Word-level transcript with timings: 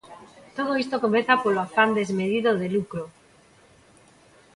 Todo 0.57 0.71
isto 0.83 1.03
comeza 1.05 1.41
polo 1.43 1.59
afán 1.65 1.89
desmedido 1.99 2.51
de 2.61 2.67
lucro. 2.75 3.03